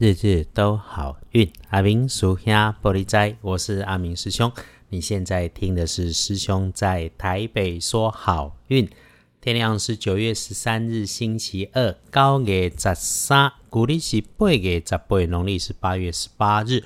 [0.00, 1.52] 日日都好运。
[1.68, 4.50] 阿明属下玻璃斋，我是阿明师兄。
[4.88, 8.88] 你现在听的是师兄在台北说好运。
[9.42, 16.82] 天亮是九月十三日，星期二，高月十三，古历是八月十八，农历是八月十八日。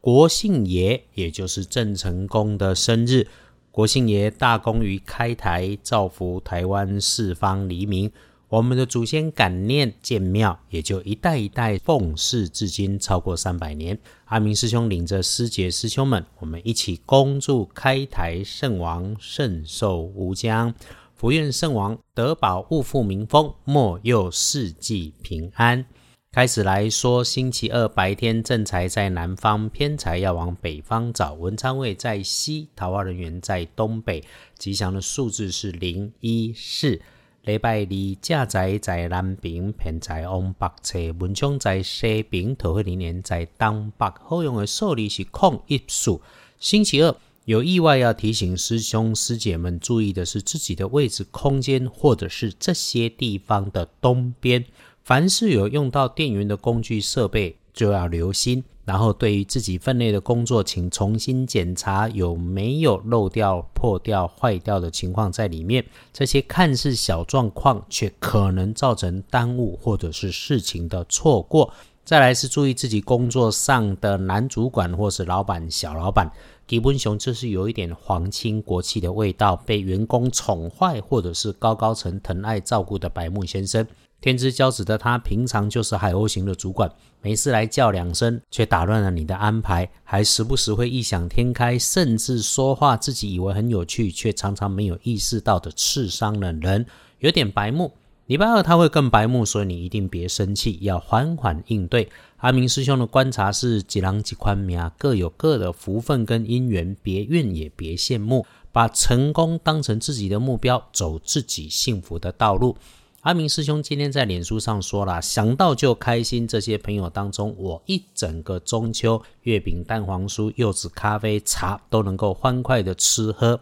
[0.00, 3.26] 国姓爷，也就是郑成功的生日。
[3.72, 8.12] 国姓爷大功于开台，造福台湾四方黎民。
[8.52, 13.98] 我们的祖先感念建庙，也就一代一代奉祀至今，超过三百年。
[14.26, 20.74] 阿明师兄领着师姐师兄们，我们一起恭祝开台圣王圣寿无疆，
[21.14, 25.86] 福愿圣王德保物富民丰，莫佑世纪平安。
[26.30, 31.32] 开始来说，星期二白天正财在南方，偏财要往北方找。
[31.32, 34.22] 文昌位在西，桃花人员在东北。
[34.58, 37.00] 吉祥的数字是零一四。
[37.44, 40.98] 礼拜二正财在南边，偏在往北侧。
[41.18, 44.06] 文昌在西边，桃花人员在东北。
[44.20, 46.22] 好用的数字是空一数。
[46.60, 47.12] 星期二
[47.44, 54.64] 有意外要提醒师兄师姐们注意的是自己的位置空间，或者是这些地方的东边。
[55.02, 58.62] 凡是有用到电源的工具设备，就要留心。
[58.84, 65.84] 然后，对于自己分内的工作，请重新检查有没有漏掉、破掉、坏掉的情况在里面。
[66.12, 71.72] 这些看似小状况，却可能造成耽误或者是事情的错过。
[72.04, 76.28] 再来是注意自己工作上的男主管或是老板、小老板。
[76.66, 83.86] 吉本雄这是有一点皇亲国戚的味道，被员工宠坏或者是高高层疼爱照顾的白木先生。
[84.22, 86.88] 天之骄子的他，平常就是海鸥型的主管，
[87.20, 96.86] 没事来叫两声，却打乱了你的安排，还时不时会异想天开，甚至说话自己以为很有趣，却常常没有意识到的刺伤了人，
[97.18, 97.92] 有点白目。
[98.26, 102.08] 礼拜二他会更白目，所以你一定别生气，要缓缓应对。
[102.36, 112.76] 阿明师兄的观察是：几郎几宽命，各有各的福分跟因缘，别怨也别羡慕，把成功当成自己的目标，走自己幸福的道路。
[113.22, 116.44] 阿明师兄今天在脸书上说了，想到就开心。
[116.46, 123.60] 这些朋友当中，我一整个中秋月饼、蛋黄酥、柚子、咖啡、茶都能够欢快的吃喝，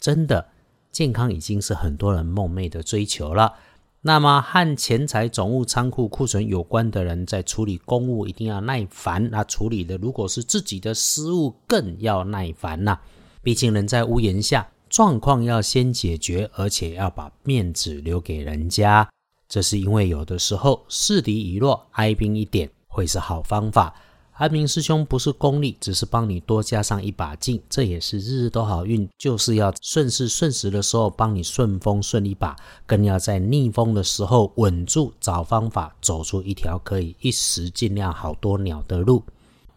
[0.00, 0.48] 真的
[0.90, 3.52] 健康已经是很多人梦寐的追求了。
[4.00, 9.28] 那么和钱财、总务、仓库、库存有关的人，在处理公务一定要耐烦。
[9.30, 12.98] 那处理的如果是自己的失误，更要耐烦呐。
[13.42, 14.66] 毕竟人在屋檐下。
[14.88, 19.08] 状况要先解决，而且要把面子留给人家。
[19.48, 23.94] 这是因为有的时候势敌已弱，哀兵一点会是好方法。
[24.32, 27.58] 安明师兄不是功利，只是帮你多加上一把劲。
[27.70, 32.54] 这也是日日都好运，就是要顺势顺时的时候帮你顺风顺一把，
[32.84, 39.22] 更要在逆风的时候稳住，找方法走出一条可以一时尽量好多鸟的路。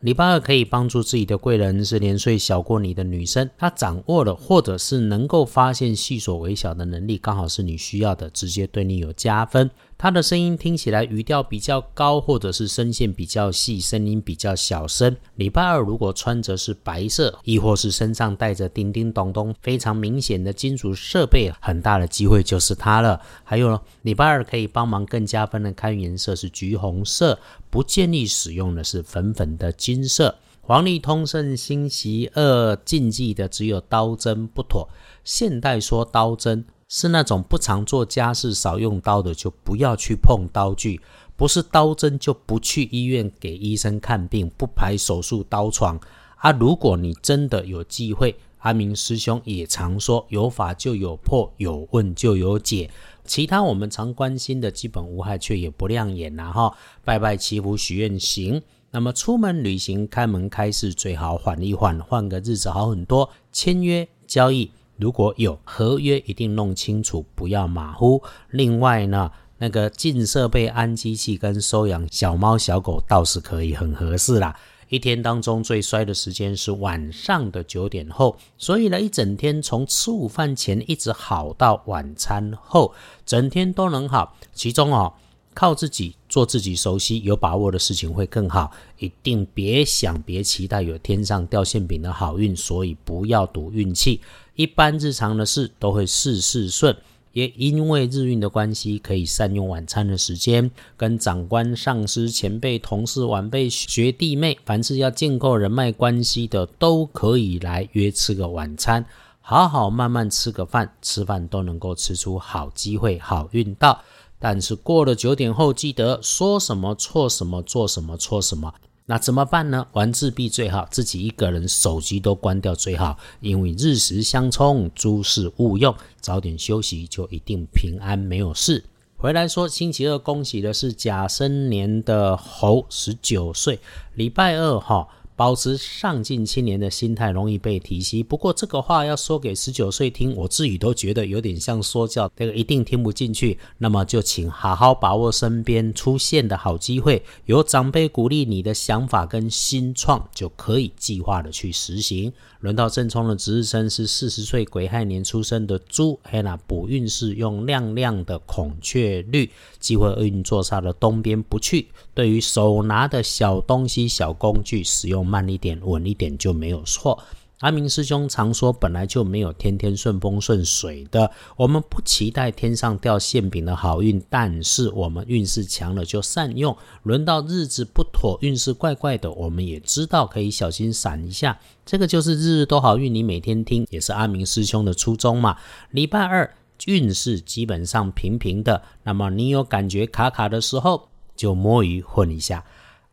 [0.02, 9.70] 礼拜二可以帮助自己的贵人是年岁小过你的女生，她掌握了或者是能够发现细琐微小的能力，刚好是你需要的，直接对你有加分。
[9.98, 15.14] 她的声音听起来语调比较高，或者是声线比较细，声音比较小声。
[15.36, 23.20] 礼拜二如果穿着是白色，亦或是身上带着叮叮咚咚非常明显的金属设备，很大的机会就是她了。
[23.44, 27.38] 还有呢礼拜二可以帮忙更加分的看颜色是橘红色，
[27.70, 30.36] 不建议使用的是粉粉的金色。
[30.62, 34.88] 黄历通胜星期二禁忌的只有刀针不妥。
[35.24, 36.66] 现代说刀针。
[36.92, 41.00] 是那种不常做家事、少用刀的，就不要去碰刀具；
[41.36, 46.00] 不是刀针，就不去医院给医生看病，不排手术刀床。
[46.38, 52.90] 啊，如果你真的有机会，阿明师兄也常说：有法就有破，有问就有解。
[53.26, 56.52] 其他我们常关心的基本无害，却也不亮眼呐！
[56.52, 58.62] 哈，拜拜祈福许愿行。
[58.92, 63.30] 那么出门旅行、开门开市，最好缓一缓，换个日子好很多。
[63.52, 64.72] 签约交易。
[64.98, 68.22] 如果有合约，一定弄清楚，不要马虎。
[68.50, 74.54] 另外呢，那个进设备、安机器跟收养小猫小狗倒是可以很合适啦。
[74.90, 82.94] 一天当中最衰的时间是晚上的九点后，所以呢，一整天从吃午饭前一直好到晚餐后，
[83.26, 84.36] 整天都能好。
[84.52, 85.14] 其中哦，
[85.54, 88.72] 靠自己做自己熟悉、有把握的事情会更好。
[88.98, 94.20] 一定别想、别期待有天上掉馅饼的好运，所以不要赌运气。
[94.56, 96.98] 一般日常的事都会事事顺，
[97.34, 109.06] 也因为日运的关系，可以善用晚餐的时间，跟长官、上司、前辈、同事、晚辈、学弟妹，凡是要建构人脉关系的，都可以来约吃个晚餐，
[109.42, 114.02] 好好慢慢吃个饭，吃饭都能够吃出好机会、好运到。
[114.40, 118.74] 但是过了九点后，记得说什么错什么，做什么错什么。
[119.10, 119.88] 那怎么办呢？
[119.94, 128.84] 玩自闭最好，自己一个人手机都关掉最好，因为日食相冲，诸事勿用，早点休息就一定平安没有事。
[129.18, 133.80] 回来说，星期二恭喜的是甲申年的猴，十九岁，
[134.14, 135.08] 礼拜二哈。
[135.40, 138.22] 保持上进青年的心态，容易被提息。
[138.22, 143.58] 不过这个话要说给十九岁听，我自己都觉得有点像说教，这个一定听不进去。
[143.78, 152.34] 那么就请好好把握身边出现的好机会，有长辈鼓励你的想法跟新创，就可以计划的去实行。
[152.60, 159.50] 轮到正冲的值日生是四十岁癸亥年出生的猪，嘿那补运势用亮亮的孔雀绿，
[159.80, 161.88] 机会厄运坐煞的东边不去。
[162.14, 167.24] 对于手拿的小东西、小工具，使用慢一点、稳一点就没有错。
[167.60, 171.30] 阿明师兄常说，本来就没有天天顺风顺水的。
[171.58, 176.78] 我们不期待天上掉馅饼的好运，但是我们运势强了就善用。
[177.04, 181.60] 轮到日子不妥、运势怪怪的，我们也知道可以小心闪一下。
[181.86, 185.58] 这个就是日日都好运，你每天听也是阿明师兄的初衷嘛。
[185.92, 186.56] 礼拜二
[186.86, 192.64] 运势基本上平平的，那么你有感觉卡卡的时候，就摸鱼混一下。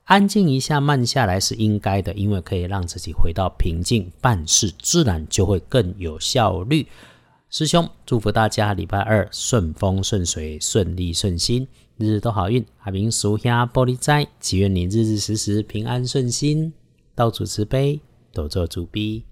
[0.07, 6.87] 安静一下，慢下来是应该的，因为可以让自己回到平静，办事自然就会更有效率。
[7.51, 11.67] 师兄，祝福大家礼拜二顺风顺水、顺利顺心，
[11.97, 12.65] 日日都好运。
[12.85, 16.73] 阿明属下玻璃斋，祈愿你日日时时平安顺心，
[17.17, 18.01] 道主慈悲，
[18.33, 19.25] 多做主逼。